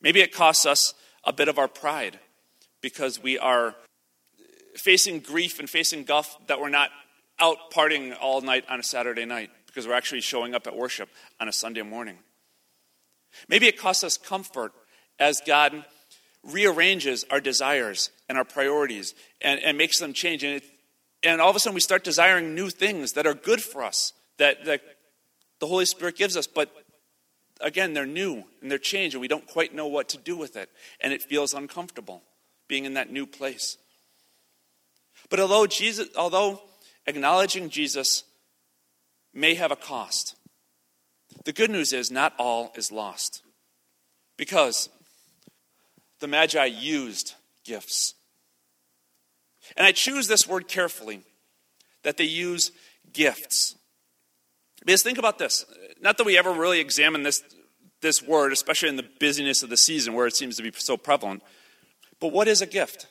Maybe 0.00 0.20
it 0.22 0.32
costs 0.32 0.64
us 0.64 0.94
a 1.24 1.32
bit 1.32 1.48
of 1.48 1.58
our 1.58 1.68
pride 1.68 2.18
because 2.80 3.22
we 3.22 3.38
are 3.38 3.76
facing 4.76 5.20
grief 5.20 5.58
and 5.58 5.68
facing 5.68 6.04
guff 6.04 6.36
that 6.46 6.60
we're 6.60 6.68
not 6.68 6.90
out 7.38 7.70
partying 7.72 8.14
all 8.20 8.40
night 8.40 8.64
on 8.68 8.80
a 8.80 8.82
Saturday 8.82 9.24
night 9.24 9.50
because 9.66 9.86
we're 9.86 9.94
actually 9.94 10.20
showing 10.20 10.54
up 10.54 10.66
at 10.66 10.76
worship 10.76 11.08
on 11.40 11.48
a 11.48 11.52
Sunday 11.52 11.82
morning. 11.82 12.18
Maybe 13.48 13.66
it 13.66 13.78
costs 13.78 14.04
us 14.04 14.16
comfort 14.16 14.72
as 15.18 15.40
God 15.46 15.84
rearranges 16.42 17.24
our 17.30 17.40
desires 17.40 18.10
and 18.28 18.36
our 18.38 18.44
priorities 18.44 19.14
and, 19.40 19.60
and 19.60 19.76
makes 19.76 19.98
them 19.98 20.12
change. 20.12 20.42
And, 20.42 20.56
it, 20.56 20.64
and 21.22 21.40
all 21.40 21.50
of 21.50 21.56
a 21.56 21.60
sudden 21.60 21.74
we 21.74 21.80
start 21.80 22.04
desiring 22.04 22.54
new 22.54 22.70
things 22.70 23.12
that 23.12 23.26
are 23.26 23.34
good 23.34 23.62
for 23.62 23.84
us, 23.84 24.12
that, 24.38 24.64
that 24.64 24.82
the 25.60 25.66
Holy 25.66 25.84
Spirit 25.84 26.16
gives 26.16 26.36
us. 26.36 26.46
But 26.46 26.70
again, 27.60 27.94
they're 27.94 28.06
new 28.06 28.44
and 28.60 28.70
they're 28.70 28.78
changed, 28.78 29.14
and 29.14 29.20
we 29.20 29.28
don't 29.28 29.46
quite 29.46 29.74
know 29.74 29.86
what 29.86 30.08
to 30.10 30.18
do 30.18 30.36
with 30.36 30.56
it. 30.56 30.70
And 31.00 31.12
it 31.12 31.22
feels 31.22 31.54
uncomfortable 31.54 32.22
being 32.68 32.84
in 32.84 32.94
that 32.94 33.12
new 33.12 33.26
place. 33.26 33.76
But 35.30 35.40
although 35.40 35.66
Jesus, 35.66 36.08
although 36.16 36.60
acknowledging 37.06 37.70
Jesus 37.70 38.24
may 39.32 39.54
have 39.54 39.70
a 39.70 39.76
cost, 39.76 40.36
the 41.44 41.52
good 41.52 41.70
news 41.70 41.92
is 41.92 42.10
not 42.10 42.34
all 42.38 42.72
is 42.76 42.92
lost. 42.92 43.42
Because 44.36 44.88
the 46.18 46.26
Magi 46.26 46.64
used 46.64 47.34
gifts. 47.64 48.14
And 49.76 49.86
I 49.86 49.92
choose 49.92 50.26
this 50.26 50.48
word 50.48 50.68
carefully 50.68 51.22
that 52.02 52.16
they 52.16 52.24
use 52.24 52.72
gifts. 53.12 53.76
Because 54.84 55.02
think 55.02 55.18
about 55.18 55.38
this. 55.38 55.64
Not 56.00 56.16
that 56.16 56.26
we 56.26 56.38
ever 56.38 56.52
really 56.52 56.80
examine 56.80 57.22
this, 57.22 57.42
this 58.00 58.22
word, 58.22 58.52
especially 58.52 58.88
in 58.88 58.96
the 58.96 59.08
busyness 59.20 59.62
of 59.62 59.70
the 59.70 59.76
season 59.76 60.14
where 60.14 60.26
it 60.26 60.34
seems 60.34 60.56
to 60.56 60.62
be 60.62 60.72
so 60.74 60.96
prevalent. 60.96 61.42
But 62.18 62.32
what 62.32 62.48
is 62.48 62.62
a 62.62 62.66
gift? 62.66 63.06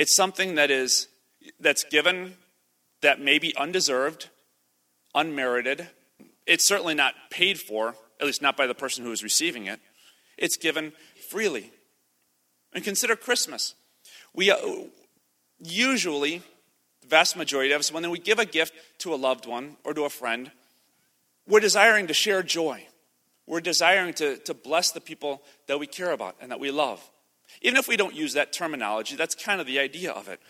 It's 0.00 0.16
something 0.16 0.54
that 0.54 0.70
is 0.70 1.08
that's 1.60 1.84
given 1.84 2.38
that 3.02 3.20
may 3.20 3.38
be 3.38 3.54
undeserved, 3.54 4.30
unmerited. 5.14 5.88
It's 6.46 6.66
certainly 6.66 6.94
not 6.94 7.12
paid 7.28 7.60
for, 7.60 7.94
at 8.18 8.26
least 8.26 8.40
not 8.40 8.56
by 8.56 8.66
the 8.66 8.74
person 8.74 9.04
who 9.04 9.12
is 9.12 9.22
receiving 9.22 9.66
it. 9.66 9.78
It's 10.38 10.56
given 10.56 10.94
freely. 11.28 11.70
And 12.72 12.82
consider 12.82 13.14
Christmas. 13.14 13.74
We 14.32 14.50
uh, 14.50 14.56
usually, 15.58 16.38
the 17.02 17.08
vast 17.08 17.36
majority 17.36 17.72
of 17.72 17.80
us, 17.80 17.92
when 17.92 18.08
we 18.08 18.18
give 18.18 18.38
a 18.38 18.46
gift 18.46 18.72
to 19.00 19.12
a 19.12 19.16
loved 19.16 19.44
one 19.44 19.76
or 19.84 19.92
to 19.92 20.04
a 20.04 20.10
friend, 20.10 20.50
we're 21.46 21.60
desiring 21.60 22.06
to 22.06 22.14
share 22.14 22.42
joy. 22.42 22.86
We're 23.46 23.60
desiring 23.60 24.14
to, 24.14 24.38
to 24.38 24.54
bless 24.54 24.92
the 24.92 25.02
people 25.02 25.42
that 25.66 25.78
we 25.78 25.86
care 25.86 26.12
about 26.12 26.36
and 26.40 26.50
that 26.52 26.58
we 26.58 26.70
love. 26.70 27.06
Even 27.62 27.76
if 27.76 27.88
we 27.88 27.96
don't 27.96 28.14
use 28.14 28.34
that 28.34 28.52
terminology, 28.52 29.16
that's 29.16 29.34
kind 29.34 29.60
of 29.60 29.66
the 29.66 29.78
idea 29.78 30.10
of 30.12 30.28
it. 30.28 30.40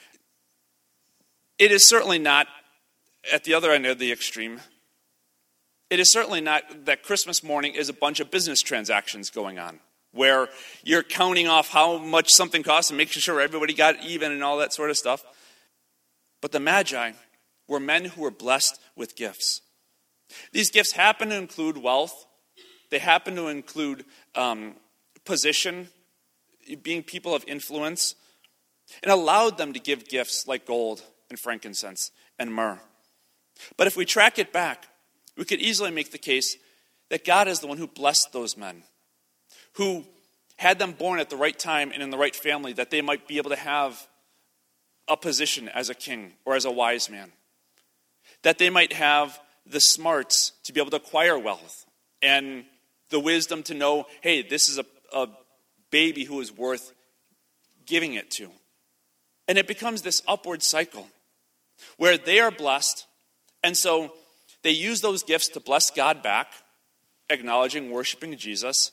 It 1.59 1.73
is 1.73 1.87
certainly 1.87 2.19
not 2.19 2.47
at 3.33 3.45
the 3.45 3.55
other 3.55 3.71
end 3.71 3.87
of 3.87 3.99
the 3.99 4.13
extreme. 4.13 4.61
It 5.91 6.01
is 6.01 6.13
certainly 6.13 6.41
not 6.41 6.87
that 6.87 7.03
Christmas 7.03 7.43
morning 7.43 7.75
is 7.75 7.89
a 7.89 7.93
bunch 7.93 8.21
of 8.21 8.31
business 8.31 8.63
transactions 8.63 9.29
going 9.31 9.59
on 9.59 9.81
where 10.13 10.49
you're 10.83 11.03
counting 11.03 11.47
off 11.47 11.69
how 11.69 11.99
much 11.99 12.31
something 12.31 12.63
costs 12.63 12.91
and 12.91 12.99
making 12.99 13.21
sure 13.21 13.41
everybody 13.41 13.75
got 13.75 14.05
even 14.05 14.33
and 14.33 14.43
all 14.43 14.59
that 14.59 14.73
sort 14.73 14.91
of 14.91 14.97
stuff. 14.97 15.25
But 16.41 16.53
the 16.53 16.61
Magi 16.61 17.13
were 17.69 17.81
men 17.81 18.07
who 18.07 18.23
were 18.23 18.31
blessed 18.31 18.81
with 18.97 19.17
gifts. 19.17 19.61
These 20.53 20.71
gifts 20.71 20.93
happen 20.93 21.29
to 21.29 21.37
include 21.37 21.77
wealth, 21.77 22.27
they 22.91 22.99
happen 22.99 23.37
to 23.37 23.49
include 23.49 24.05
um, 24.35 24.75
position, 25.25 25.89
being 26.77 27.03
people 27.03 27.35
of 27.35 27.45
influence, 27.47 28.15
and 29.03 29.13
allowed 29.13 29.59
them 29.59 29.73
to 29.73 29.81
give 29.81 30.09
gifts 30.09 30.47
like 30.47 30.67
gold 30.67 31.03
and 31.29 31.39
frankincense 31.39 32.11
and 32.39 32.53
myrrh. 32.53 32.81
But 33.77 33.87
if 33.87 33.97
we 33.97 34.05
track 34.05 34.39
it 34.39 34.53
back, 34.53 34.89
we 35.37 35.45
could 35.45 35.61
easily 35.61 35.91
make 35.91 36.11
the 36.11 36.19
case 36.19 36.57
that 37.09 37.25
God 37.25 37.49
is 37.49 37.61
the 37.61 37.67
one 37.67 37.79
who 37.79 37.87
blessed 37.87 38.33
those 38.33 38.57
men 38.57 38.83
who 39.75 40.05
had 40.57 40.79
them 40.79 40.93
born 40.93 41.21
at 41.21 41.31
the 41.31 41.37
right 41.37 41.59
time 41.59 41.91
and 41.93 42.03
in 42.03 42.11
the 42.11 42.19
right 42.19 42.35
family 42.35 42.73
that 42.75 42.91
they 42.91 43.01
might 43.01 43.27
be 43.27 43.39
able 43.39 43.51
to 43.51 43.57
have 43.57 44.07
a 45.09 45.17
position 45.17 45.69
as 45.69 45.89
a 45.89 45.95
king 45.95 46.33
or 46.45 46.55
as 46.55 46.65
a 46.65 46.71
wise 46.71 47.09
man. 47.09 47.33
That 48.43 48.59
they 48.59 48.71
might 48.71 48.93
have 48.93 49.39
the 49.67 49.81
smarts 49.81 50.53
to 50.65 50.73
be 50.73 50.81
able 50.81 50.91
to 50.91 50.97
acquire 50.97 51.39
wealth 51.39 51.87
and 52.23 52.65
the 53.11 53.21
wisdom 53.21 53.63
to 53.65 53.75
know 53.75 54.07
hey, 54.21 54.43
this 54.43 54.69
is 54.69 54.79
a, 54.79 54.85
a 55.13 55.29
baby 55.91 56.25
who 56.25 56.41
is 56.41 56.53
worth 56.53 56.93
giving 57.87 58.15
it 58.15 58.31
to. 58.33 58.51
And 59.49 59.59
it 59.59 59.67
becomes 59.67 60.03
this 60.03 60.23
upward 60.29 60.63
cycle 60.63 61.09
where 61.97 62.17
they 62.17 62.41
are 62.41 62.51
blessed, 62.51 63.07
and 63.63 63.77
so 63.77 64.13
they 64.63 64.71
use 64.71 65.01
those 65.01 65.23
gifts 65.23 65.49
to 65.49 65.61
bless 65.61 65.91
God 65.91 66.23
back, 66.23 66.53
acknowledging, 67.29 67.91
worshiping 67.91 68.37
Jesus. 68.37 68.93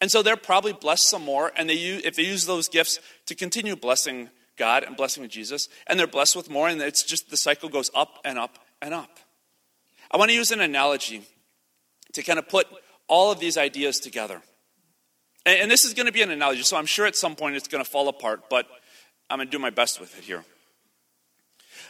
And 0.00 0.10
so 0.10 0.22
they're 0.22 0.36
probably 0.36 0.72
blessed 0.72 1.08
some 1.08 1.24
more, 1.24 1.52
and 1.56 1.70
they 1.70 1.74
use, 1.74 2.02
if 2.04 2.16
they 2.16 2.24
use 2.24 2.44
those 2.46 2.68
gifts 2.68 2.98
to 3.26 3.34
continue 3.34 3.76
blessing 3.76 4.28
God 4.58 4.82
and 4.82 4.96
blessing 4.96 5.26
Jesus, 5.28 5.68
and 5.86 5.98
they're 5.98 6.06
blessed 6.06 6.36
with 6.36 6.50
more, 6.50 6.68
and 6.68 6.80
it's 6.82 7.02
just 7.02 7.30
the 7.30 7.36
cycle 7.36 7.68
goes 7.68 7.90
up 7.94 8.18
and 8.24 8.38
up 8.38 8.58
and 8.82 8.92
up. 8.92 9.18
I 10.10 10.16
want 10.16 10.30
to 10.30 10.36
use 10.36 10.50
an 10.50 10.60
analogy 10.60 11.22
to 12.12 12.22
kind 12.22 12.38
of 12.38 12.48
put 12.48 12.66
all 13.08 13.30
of 13.30 13.40
these 13.40 13.56
ideas 13.56 13.98
together. 13.98 14.42
And, 15.46 15.60
and 15.62 15.70
this 15.70 15.84
is 15.84 15.94
going 15.94 16.06
to 16.06 16.12
be 16.12 16.22
an 16.22 16.30
analogy, 16.30 16.62
so 16.62 16.76
I'm 16.76 16.86
sure 16.86 17.06
at 17.06 17.16
some 17.16 17.36
point 17.36 17.56
it's 17.56 17.68
going 17.68 17.82
to 17.82 17.88
fall 17.88 18.08
apart, 18.08 18.50
but 18.50 18.66
I'm 19.30 19.38
going 19.38 19.48
to 19.48 19.52
do 19.52 19.58
my 19.58 19.70
best 19.70 20.00
with 20.00 20.18
it 20.18 20.24
here. 20.24 20.44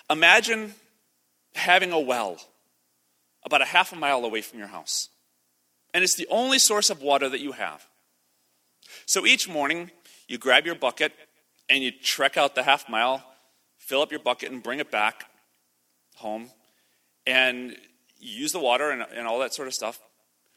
Imagine 0.08 0.74
having 1.54 1.90
a 1.90 1.98
well 1.98 2.38
about 3.44 3.62
a 3.62 3.64
half 3.64 3.92
a 3.92 3.96
mile 3.96 4.24
away 4.24 4.42
from 4.42 4.58
your 4.58 4.68
house, 4.68 5.08
and 5.94 6.04
it's 6.04 6.16
the 6.16 6.26
only 6.30 6.58
source 6.58 6.90
of 6.90 7.02
water 7.02 7.28
that 7.28 7.40
you 7.40 7.52
have. 7.52 7.86
So 9.06 9.26
each 9.26 9.48
morning, 9.48 9.90
you 10.28 10.38
grab 10.38 10.66
your 10.66 10.74
bucket 10.74 11.12
and 11.68 11.82
you 11.82 11.90
trek 11.90 12.36
out 12.36 12.54
the 12.54 12.62
half 12.62 12.88
mile, 12.88 13.24
fill 13.78 14.02
up 14.02 14.10
your 14.10 14.20
bucket, 14.20 14.52
and 14.52 14.62
bring 14.62 14.78
it 14.78 14.90
back 14.90 15.24
home. 16.16 16.50
And 17.26 17.76
you 18.20 18.40
use 18.40 18.52
the 18.52 18.60
water 18.60 18.90
and, 18.90 19.04
and 19.14 19.26
all 19.26 19.40
that 19.40 19.54
sort 19.54 19.66
of 19.66 19.74
stuff. 19.74 19.98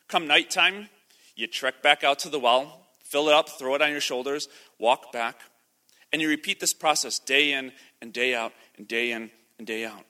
Come 0.08 0.28
nighttime, 0.28 0.90
you 1.36 1.48
trek 1.48 1.82
back 1.82 2.04
out 2.04 2.20
to 2.20 2.30
the 2.30 2.40
well, 2.40 2.86
fill 3.10 3.28
it 3.28 3.34
up, 3.34 3.50
throw 3.50 3.76
it 3.76 3.82
on 3.82 3.92
your 3.92 4.02
shoulders, 4.02 4.48
walk 4.78 5.12
back. 5.12 5.42
And 6.12 6.22
you 6.22 6.30
repeat 6.30 6.60
this 6.60 6.74
process 6.74 7.20
day 7.20 7.54
in 7.54 7.72
and 8.02 8.14
day 8.14 8.34
out 8.34 8.54
and 8.78 8.88
day 8.88 9.12
in 9.12 9.30
and 9.58 9.68
day 9.68 9.86
out. 9.86 10.06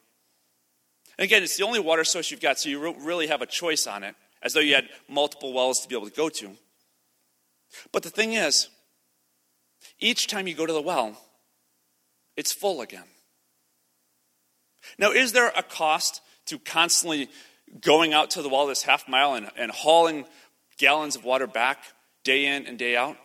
And 1.17 1.25
again, 1.25 1.43
it's 1.43 1.57
the 1.57 1.65
only 1.65 1.79
water 1.79 2.03
source 2.03 2.31
you've 2.31 2.39
got, 2.39 2.59
so 2.59 2.69
you 2.69 2.93
really 3.03 3.27
have 3.27 3.41
a 3.41 3.45
choice 3.45 3.87
on 3.87 4.03
it, 4.03 4.15
as 4.41 4.53
though 4.53 4.61
you 4.61 4.75
had 4.75 4.87
multiple 5.09 5.51
wells 5.51 5.81
to 5.81 5.89
be 5.89 5.95
able 5.95 6.07
to 6.09 6.15
go 6.15 6.29
to. 6.29 6.51
But 7.91 8.03
the 8.03 8.09
thing 8.09 8.33
is, 8.33 8.69
each 9.99 10.27
time 10.27 10.47
you 10.47 10.55
go 10.55 10.65
to 10.65 10.73
the 10.73 10.81
well, 10.81 11.17
it's 12.37 12.53
full 12.53 12.81
again. 12.81 13.03
Now, 14.97 15.11
is 15.11 15.33
there 15.33 15.51
a 15.55 15.63
cost 15.63 16.21
to 16.45 16.57
constantly 16.57 17.29
going 17.81 18.13
out 18.13 18.31
to 18.31 18.41
the 18.41 18.49
well 18.49 18.67
this 18.67 18.83
half 18.83 19.07
mile 19.07 19.35
and, 19.35 19.49
and 19.57 19.71
hauling 19.71 20.25
gallons 20.77 21.15
of 21.15 21.25
water 21.25 21.47
back 21.47 21.83
day 22.23 22.45
in 22.45 22.65
and 22.65 22.77
day 22.77 22.95
out? 22.95 23.17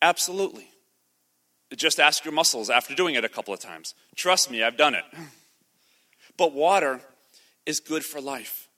Absolutely. 0.00 0.68
Just 1.76 2.00
ask 2.00 2.24
your 2.24 2.32
muscles 2.32 2.70
after 2.70 2.94
doing 2.94 3.14
it 3.14 3.24
a 3.24 3.28
couple 3.28 3.52
of 3.52 3.60
times. 3.60 3.94
Trust 4.16 4.50
me, 4.50 4.62
I've 4.62 4.76
done 4.76 4.94
it. 4.94 5.04
But 6.36 6.54
water 6.54 7.00
is 7.66 7.80
good 7.80 8.04
for 8.04 8.20
life. 8.20 8.68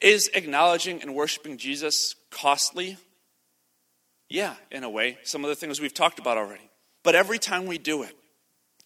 Is 0.00 0.28
acknowledging 0.34 1.00
and 1.00 1.14
worshiping 1.14 1.56
Jesus 1.56 2.16
costly? 2.30 2.96
Yeah, 4.28 4.54
in 4.70 4.82
a 4.82 4.90
way. 4.90 5.18
Some 5.22 5.44
of 5.44 5.50
the 5.50 5.54
things 5.54 5.80
we've 5.80 5.94
talked 5.94 6.18
about 6.18 6.36
already. 6.36 6.68
But 7.04 7.14
every 7.14 7.38
time 7.38 7.66
we 7.66 7.78
do 7.78 8.02
it, 8.02 8.14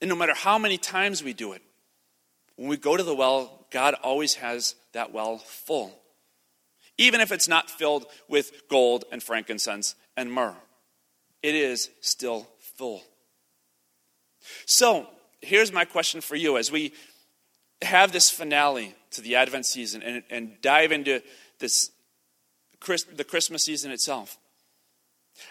and 0.01 0.09
no 0.11 0.15
matter 0.15 0.35
how 0.35 0.59
many 0.59 0.77
times 0.77 1.25
we 1.25 1.33
do 1.33 1.53
it, 1.53 1.63
when 2.57 2.69
we 2.69 2.77
go 2.77 2.97
to 2.97 3.03
the 3.03 3.15
well, 3.15 3.67
God 3.71 3.95
always 4.03 4.35
has 4.35 4.75
that 4.93 5.13
well 5.13 5.39
full. 5.39 5.99
Even 7.01 7.23
if 7.23 7.33
it's 7.33 7.49
not 7.49 7.71
filled 7.71 8.05
with 8.29 8.69
gold 8.69 9.07
and 9.11 9.23
frankincense 9.23 9.95
and 10.19 10.31
myrrh, 10.31 10.55
it 11.43 11.55
is 11.55 11.89
still 12.03 12.47
full. 12.77 13.03
So, 14.67 15.09
here's 15.41 15.73
my 15.73 15.87
question 15.87 16.21
for 16.21 16.37
you 16.37 16.59
as 16.59 16.71
we 16.71 16.93
have 17.81 18.13
this 18.13 18.29
finale 18.29 18.95
to 19.13 19.23
the 19.23 19.37
Advent 19.37 19.65
season 19.65 20.03
and, 20.03 20.23
and 20.29 20.61
dive 20.61 20.93
into 20.93 21.23
this, 21.59 21.91
the 23.17 23.25
Christmas 23.25 23.63
season 23.65 23.93
itself. 23.93 24.37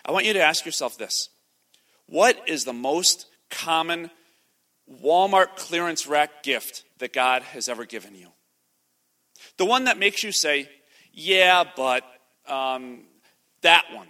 I 0.06 0.12
want 0.12 0.26
you 0.26 0.34
to 0.34 0.42
ask 0.42 0.66
yourself 0.68 1.00
this 1.00 1.30
What 2.06 2.40
is 2.48 2.64
the 2.64 2.74
most 2.74 3.26
common 3.50 4.12
Walmart 5.04 5.56
clearance 5.56 6.06
rack 6.06 6.44
gift 6.44 6.84
that 7.00 7.12
God 7.12 7.42
has 7.42 7.68
ever 7.68 7.86
given 7.86 8.14
you. 8.14 8.28
The 9.58 9.66
one 9.66 9.86
that 9.86 10.00
makes 10.00 10.24
you 10.24 10.32
say, 10.32 10.70
yeah, 11.20 11.64
but 11.76 12.04
um, 12.48 13.02
that 13.62 13.86
one. 13.94 14.08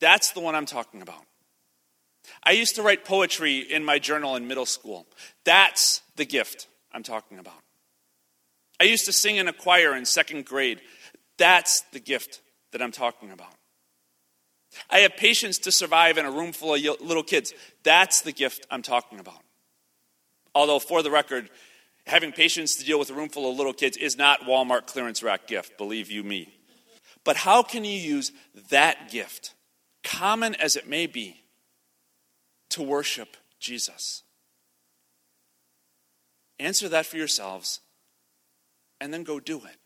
That's 0.00 0.32
the 0.32 0.40
one 0.40 0.54
I'm 0.54 0.66
talking 0.66 1.02
about. 1.02 1.24
I 2.42 2.52
used 2.52 2.74
to 2.76 2.82
write 2.82 3.04
poetry 3.04 3.58
in 3.58 3.84
my 3.84 3.98
journal 3.98 4.36
in 4.36 4.46
middle 4.46 4.66
school. 4.66 5.06
That's 5.44 6.02
the 6.16 6.24
gift 6.24 6.68
I'm 6.92 7.02
talking 7.02 7.38
about. 7.38 7.62
I 8.80 8.84
used 8.84 9.06
to 9.06 9.12
sing 9.12 9.36
in 9.36 9.48
a 9.48 9.52
choir 9.52 9.94
in 9.94 10.04
second 10.04 10.46
grade. 10.46 10.80
That's 11.38 11.82
the 11.92 12.00
gift 12.00 12.40
that 12.72 12.82
I'm 12.82 12.92
talking 12.92 13.30
about. 13.30 13.54
I 14.90 14.98
have 15.00 15.16
patience 15.16 15.58
to 15.60 15.72
survive 15.72 16.18
in 16.18 16.24
a 16.24 16.30
room 16.30 16.52
full 16.52 16.74
of 16.74 17.00
little 17.00 17.22
kids. 17.22 17.54
That's 17.84 18.22
the 18.22 18.32
gift 18.32 18.66
I'm 18.70 18.82
talking 18.82 19.20
about. 19.20 19.40
Although, 20.54 20.80
for 20.80 21.02
the 21.02 21.10
record, 21.10 21.50
having 22.06 22.32
patience 22.32 22.76
to 22.76 22.84
deal 22.84 22.98
with 22.98 23.10
a 23.10 23.14
room 23.14 23.28
full 23.28 23.50
of 23.50 23.56
little 23.56 23.72
kids 23.72 23.96
is 23.96 24.16
not 24.16 24.40
Walmart 24.42 24.86
clearance 24.86 25.22
rack 25.22 25.46
gift, 25.46 25.78
believe 25.78 26.10
you 26.10 26.22
me. 26.22 26.54
But 27.24 27.36
how 27.36 27.62
can 27.62 27.84
you 27.84 27.98
use 27.98 28.32
that 28.70 29.10
gift, 29.10 29.54
common 30.02 30.54
as 30.56 30.76
it 30.76 30.88
may 30.88 31.06
be, 31.06 31.42
to 32.70 32.82
worship 32.82 33.36
Jesus? 33.58 34.22
Answer 36.58 36.88
that 36.90 37.06
for 37.06 37.16
yourselves 37.16 37.80
and 39.00 39.12
then 39.12 39.24
go 39.24 39.40
do 39.40 39.62
it. 39.64 39.76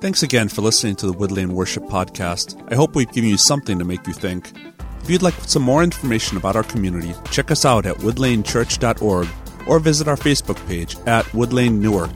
Thanks 0.00 0.22
again 0.22 0.48
for 0.48 0.62
listening 0.62 0.94
to 0.96 1.06
the 1.06 1.12
Woodlane 1.12 1.52
Worship 1.52 1.84
Podcast. 1.84 2.70
I 2.70 2.76
hope 2.76 2.94
we've 2.94 3.10
given 3.10 3.30
you 3.30 3.38
something 3.38 3.78
to 3.78 3.84
make 3.84 4.06
you 4.06 4.12
think. 4.12 4.52
If 5.06 5.10
you'd 5.10 5.22
like 5.22 5.34
some 5.42 5.62
more 5.62 5.84
information 5.84 6.36
about 6.36 6.56
our 6.56 6.64
community, 6.64 7.14
check 7.30 7.52
us 7.52 7.64
out 7.64 7.86
at 7.86 7.94
woodlanechurch.org 7.98 9.28
or 9.68 9.78
visit 9.78 10.08
our 10.08 10.16
Facebook 10.16 10.56
page 10.66 10.96
at 11.06 11.24
Woodlane 11.26 11.78
Newark. 11.78 12.10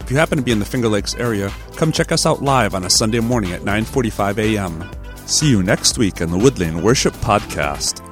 If 0.00 0.10
you 0.10 0.16
happen 0.16 0.38
to 0.38 0.42
be 0.42 0.50
in 0.50 0.58
the 0.58 0.64
Finger 0.64 0.88
Lakes 0.88 1.14
area, 1.16 1.52
come 1.76 1.92
check 1.92 2.12
us 2.12 2.24
out 2.24 2.42
live 2.42 2.74
on 2.74 2.84
a 2.84 2.88
Sunday 2.88 3.20
morning 3.20 3.52
at 3.52 3.60
9:45 3.60 4.38
a.m. 4.38 4.90
See 5.26 5.50
you 5.50 5.62
next 5.62 5.98
week 5.98 6.22
on 6.22 6.30
the 6.30 6.38
Woodlane 6.38 6.82
Worship 6.82 7.12
Podcast. 7.16 8.09